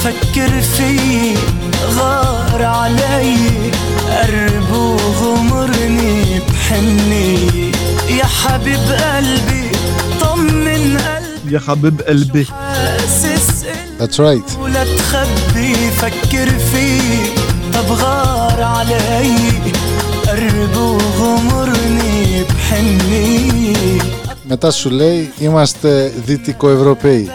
[0.02, 1.34] فكر في
[1.96, 3.36] غار علي
[4.10, 7.70] قرب وغمرني بحني
[8.18, 9.70] يا حبيب قلبي
[10.20, 12.44] طمن قلبي Για χαμπίμπ ελμπί.
[12.44, 13.64] حاسس
[14.00, 14.58] That's right.
[14.60, 17.22] ولا تخبي فكر فيه
[17.74, 19.34] طب غار علي
[20.26, 23.46] قرب وغمرني بحني
[24.48, 27.30] Μετά σου λέει είμαστε δυτικοευρωπαίοι.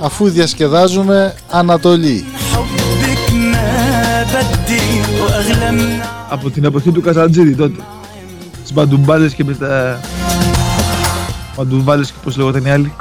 [0.00, 2.24] Αφού διασκεδάζουμε Ανατολή.
[6.28, 7.82] Από την εποχή του Καζαντζίδη τότε.
[8.62, 10.00] Τις μπαντουμπάλες και με τα...
[11.56, 12.94] Και πώς λέγονταν οι άλλοι.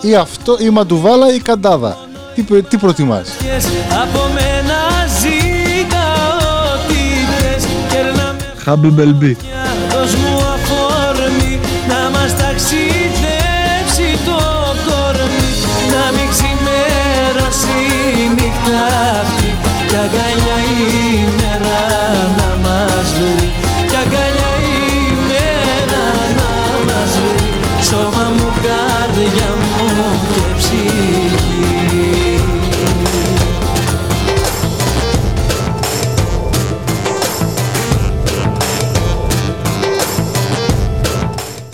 [0.00, 1.96] Ή, αυτό, ή μαντουβάλα ή καντάδα.
[2.34, 3.28] Τι, τι προτιμάς;
[8.64, 9.36] Χάμπι Μπελμπί.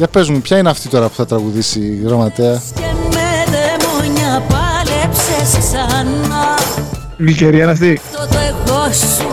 [0.03, 2.81] Για πες μου, ποια είναι αυτή τώρα που θα τραγουδήσει η γραμματέα; Και
[3.11, 6.59] με δαιμόνια πάλεψες ξανά
[7.19, 9.31] Γλυκερία είναι αυτή; Το το εγώ σου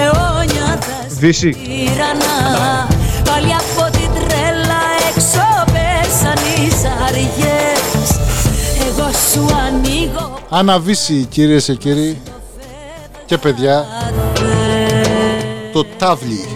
[0.00, 1.52] αιώνια θα Δύση.
[1.52, 2.88] στήρανα
[3.24, 8.18] Πάλι από την τρέλα έξω πέσαν οι ζαριές
[8.88, 12.20] Εγώ σου ανοίγω Αναβήσει κυρίες και κύριοι
[13.26, 13.86] και παιδιά
[15.72, 16.48] το τάβλι.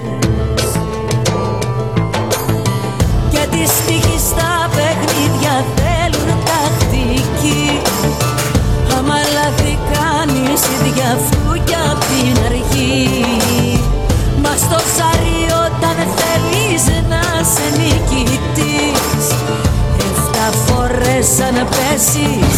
[3.55, 7.80] Και τη τύχη στα παιχνίδια θέλουν τακτική.
[8.98, 13.24] Άμα λάθη κάνεις ίδια αυτού κι απ' την αρχή.
[14.42, 19.24] Μα στο ψάρι όταν θέλεις να σε νικητής
[19.98, 22.57] Εφτά φορές αν πέσεις,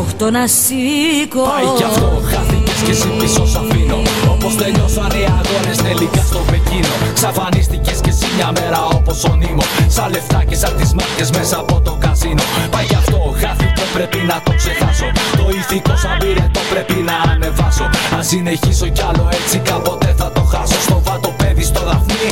[0.00, 3.98] οχτώ να σηκώ Πάει κι αυτό, χάθηκες και εσύ πίσω σ' αφήνω.
[4.34, 6.94] Όπως τελειώσαν οι αγώνες τελικά στο Πεκίνο.
[7.14, 9.66] Ξαφανίστηκες και εσύ μια μέρα όπως ο Νίμος.
[9.86, 12.42] Σαν λεφτά και σαν τις μάρκες μέσα από το καζίνο.
[12.70, 15.08] Πάει κι αυτό, χάθηκε πρέπει να το ξεχάσω.
[15.38, 17.86] Το ηθικό σαν πήρε το πρέπει να ανεβάσω.
[18.16, 20.78] Αν συνεχίσω κι άλλο έτσι κάποτε θα το χάσω.
[20.86, 22.28] Στο βάτο παιδί στο δαφνί,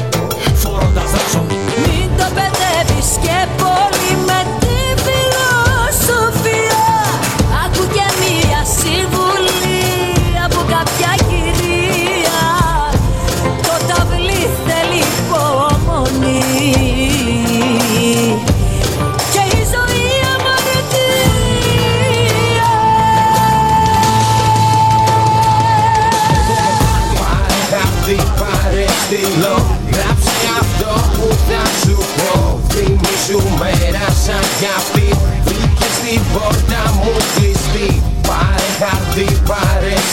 [0.63, 1.60] φορώντας δράσο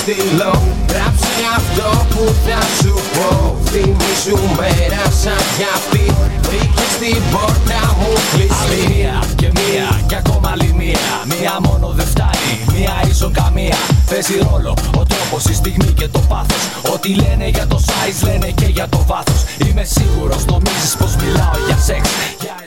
[0.08, 3.56] στυλό Γράψε αυτό που θα σου πω.
[3.72, 6.06] Θυμήσου μέρα σαν κι αυτή
[6.48, 11.08] Βρήκε στην πόρτα μου κλειστή Άλλη μία και μία και ακόμα άλλη μία.
[11.26, 13.78] Μία μόνο δεν φτάνει, μία ίσον καμία.
[14.10, 16.64] Παίζει ρόλο ο τρόπος, η στιγμή και το πάθος.
[16.94, 19.44] Ό,τι λένε για το size λένε και για το βάθος.
[19.68, 22.10] Είμαι σίγουρος, νομίζεις πως μιλάω για σεξ.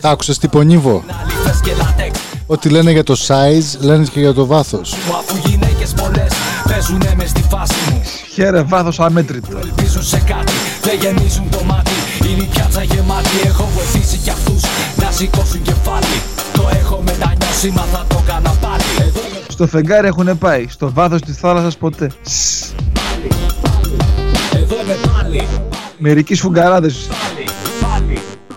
[0.01, 1.03] Για Άκουσες τι πονίβο.
[1.22, 2.18] αλήθες και λατέξ.
[2.47, 4.95] Ό,τι λένε για το size λένε και για το βάθος.
[5.07, 5.79] Μου αφού γυναίκες πολλές
[6.91, 9.59] παίζουνε μες στη φάση μου Χαίρε βάθος αμέτρητο.
[9.59, 11.91] Ελπίζουν σε κάτι, δεν γεμίζουν το μάτι
[12.30, 14.62] Είναι η πιάτσα γεμάτη, έχω βοηθήσει κι αυτούς
[14.97, 16.20] Να σηκώσουν κεφάλι
[16.53, 20.66] Το έχω μετανιώσει, μα θα το έκανα πάλι Εδώ με Στο φεγγάρι έχουν πάει.
[20.68, 22.11] Στο βάθος της θάλασσας ποτέ.
[22.22, 22.72] Σσ.
[24.55, 25.47] εδώ με πάλι
[25.99, 27.09] Μερικοί σφουγγαράδες.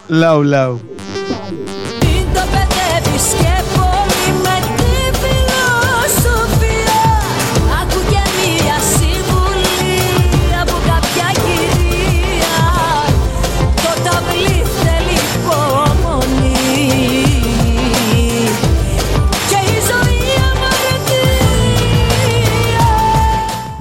[0.08, 0.93] Λαου λαου.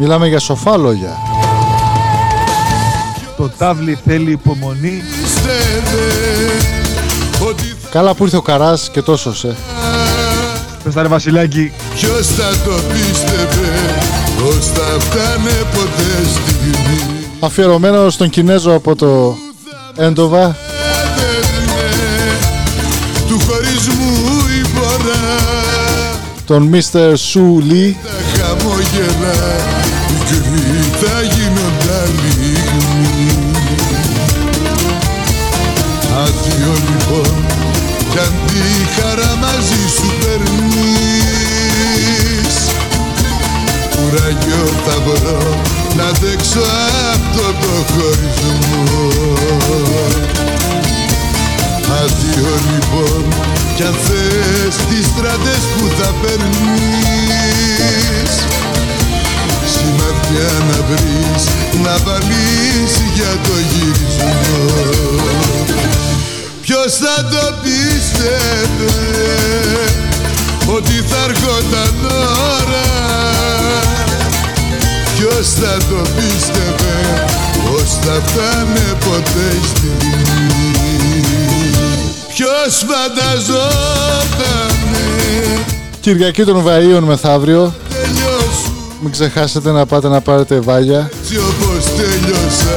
[0.05, 1.17] Μιλάμε για σοφά λόγια.
[3.37, 5.03] Το τάβλι θέλει υπομονή.
[7.91, 9.57] Καλά που ήρθε ο Καράς και τόσος σε.
[10.85, 11.73] Πες τα ρε Βασιλάκη.
[11.95, 13.69] Ποιος θα το πίστευε
[14.39, 17.01] πως θα φτάνε ποτέ στιγμή
[17.41, 19.37] Αφιερωμένο στον Κινέζο από το
[19.97, 20.57] Έντοβα.
[23.29, 24.13] του χωρισμού
[24.61, 25.21] η φορά
[26.47, 27.11] Τον Mr.
[27.13, 27.93] Su Lee.
[28.03, 29.82] τα χαμόγελα
[30.13, 32.57] μικρή θα γίνονταν λίγοι
[36.25, 37.45] Άδειο λοιπόν
[38.11, 38.63] κι αν τη
[39.01, 41.37] χαρά μαζί σου περνείς
[43.97, 45.43] Κουράγιο θα βρω
[45.97, 46.61] να αντέξω
[47.13, 48.97] αυτό το χωρισμό
[52.03, 53.25] Άδειο λοιπόν
[53.77, 57.23] κι αν θες τις στράτες που θα περνείς
[60.33, 61.45] Σημαδιά να βρεις
[61.83, 64.67] να βάλεις για το γυρισμό
[66.61, 68.93] Ποιος θα το πίστευε
[70.77, 71.95] ότι θα έρχονταν
[72.59, 72.89] ώρα;
[75.17, 76.97] Ποιος θα το πίστευε
[77.65, 81.25] πως θα φτάνε ποτέ η στιγμή
[82.35, 83.47] Ποιος φανταζότανε;
[86.01, 87.75] Κυριακή των Βαΐων μεθαύριο.
[89.03, 91.11] Μην ξεχάσετε να πάτε να πάρετε βάγια.
[91.23, 92.77] έτσι όπως τέλειωσα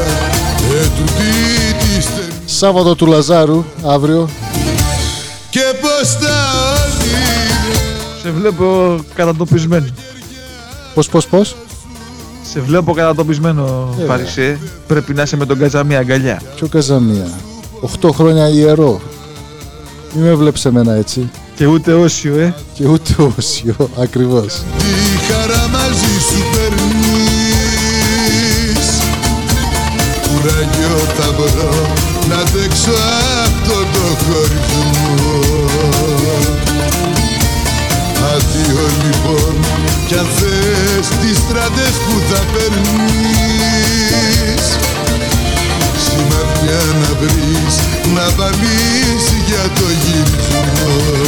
[0.81, 4.29] ετούτη τη στενή Σάββατο του Λαζάρου αύριο.
[5.49, 6.35] και πως τα
[6.71, 9.85] όνειρα Σε βλέπω κατατοπισμένο.
[10.93, 11.55] Πώς, πώς, πώς;
[12.53, 14.05] Σε βλέπω κατατοπισμένο, Βέβαια.
[14.15, 14.59] Φαρισέ.
[14.87, 16.41] Πρέπει να είσαι με τον Κατζαμί αγκαλιά.
[16.55, 17.27] Ποιο Καζαμία.
[18.01, 19.01] 8 χρόνια ιερό.
[20.13, 21.29] Μη με βλέπεις εμένα έτσι.
[21.55, 22.53] Και ούτε όσιο, ε.
[22.73, 23.75] Και ούτε όσιο.
[24.01, 24.61] Ακριβώς.
[25.85, 27.85] Τι χαρά μαζί σου περνείς
[30.27, 31.75] Κουράγιο θα βρω
[32.29, 32.95] να αντέξω
[33.43, 35.39] αυτό το χωρισμό
[38.33, 39.55] Αδείο λοιπόν
[40.07, 43.57] κι αν θες τις στράτες που θα περνείς
[46.05, 47.75] Σημαδιά να βρεις
[48.15, 51.24] να βάλεις για το γυρισμό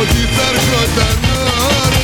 [0.00, 1.18] ότι θα έρχονταν
[1.82, 1.96] ώρα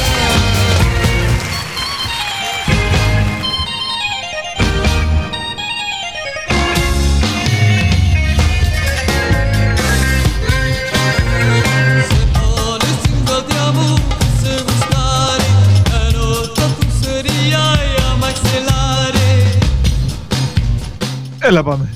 [21.47, 21.94] Έλα πάμε.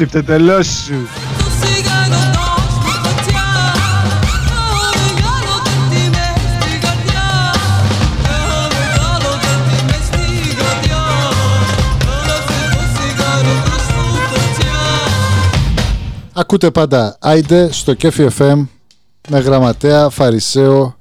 [0.00, 1.08] Τσίπτε τελώς σου.
[16.32, 18.66] Ακούτε πάντα Άιντε στο Κέφι FM
[19.28, 20.96] με γραμματέα Φαρισαίο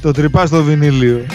[0.00, 1.26] Το τρυπάς στο βινίλιο.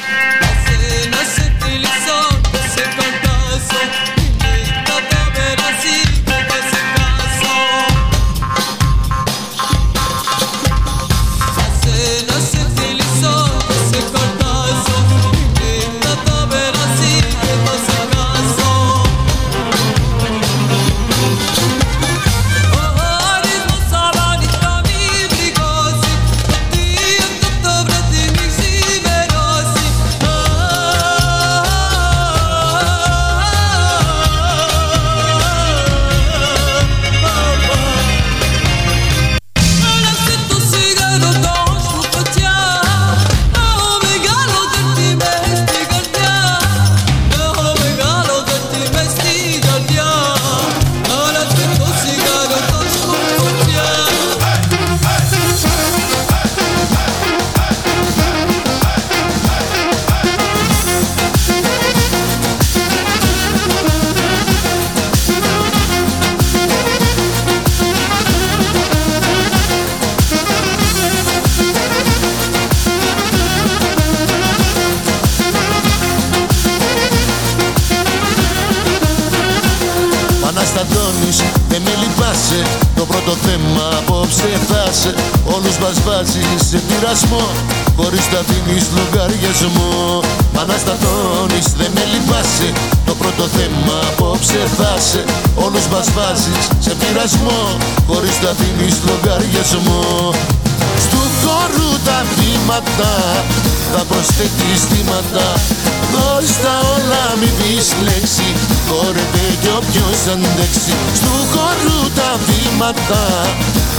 [112.79, 113.23] Τα βήματα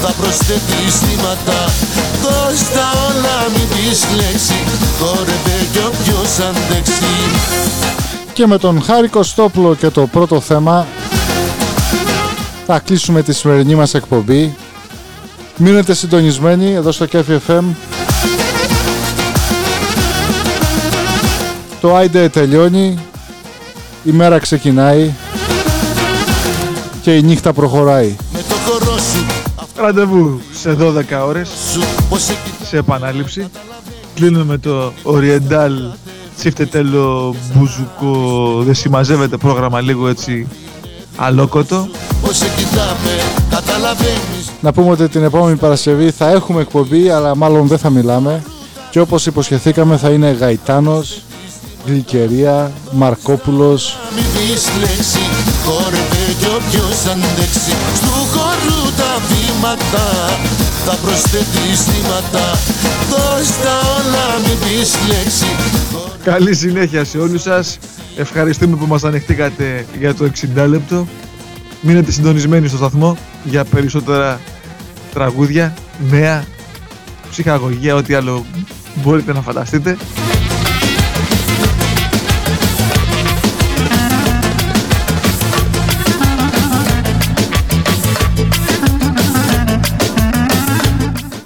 [0.02, 1.60] Θα προσθέτεις θύματα
[2.22, 4.58] Δώσ' τα όλα μη πεις λέξη
[4.98, 7.04] Χόρευε κι όποιος αντέξει
[8.32, 10.86] και με τον Χάρη Κωστόπουλο και το πρώτο θέμα
[12.66, 14.56] θα κλείσουμε τη σημερινή μας εκπομπή.
[15.56, 17.62] Μείνετε συντονισμένοι εδώ στο Κέφι FM.
[21.80, 22.98] Το Άιντε τελειώνει,
[24.04, 25.10] η μέρα ξεκινάει
[27.02, 28.16] και η νύχτα προχωράει.
[29.76, 31.50] Ραντεβού σε 12 ώρες
[32.08, 32.30] Πως
[32.62, 33.46] σε επανάληψη.
[34.14, 35.70] Κλείνουμε το Oriental
[36.36, 40.48] τσίφτε τέλο μπουζουκό δεν συμμαζεύεται πρόγραμμα λίγο έτσι
[41.16, 41.88] αλόκοτο.
[42.22, 47.66] Πώς σε κοιτάμε, καταλαβαίνεις Να πούμε ότι την επόμενη Παρασκευή θα έχουμε εκπομπή, αλλά μάλλον
[47.66, 48.42] δεν θα μιλάμε.
[48.90, 51.22] Και όπως υποσχεθήκαμε θα είναι Γαϊτάνος,
[51.86, 53.96] Γλυκερία, Μαρκόπουλος,
[58.99, 62.59] Μην πεις λέξη, χόρευε κι όποιος αντέξει Στου χορού τα βήματα, θα προσθέτεις θύματα
[63.11, 65.47] Δώσ' τα όλα, μην πεις λέξη
[66.24, 67.78] Καλή συνέχεια σε όλους σας.
[68.16, 71.07] Ευχαριστούμε που μας ανεχτήκατε για το 60 λεπτό.
[71.80, 74.40] Μείνετε συντονισμένοι στο σταθμό για περισσότερα
[75.12, 75.74] τραγούδια,
[76.11, 76.44] νέα,
[77.30, 78.44] ψυχαγωγία, ό,τι άλλο
[78.94, 79.97] μπορείτε να φανταστείτε.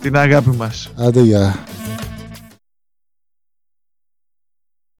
[0.01, 0.91] Την αγάπη μας.
[0.97, 1.65] Άντε γεια.